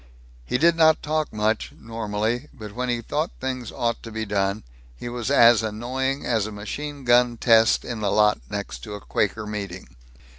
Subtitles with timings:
[0.47, 4.63] He did not talk much, normally, but when he thought things ought to be done,
[4.97, 8.99] he was as annoying as a machine gun test in the lot next to a
[8.99, 9.95] Quaker meeting.